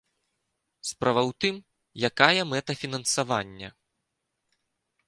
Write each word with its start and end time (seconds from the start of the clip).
Справа 0.91 1.21
ў 1.23 1.31
тым, 1.45 1.55
якая 2.09 2.41
мэта 2.55 2.71
фінансавання. 2.81 3.69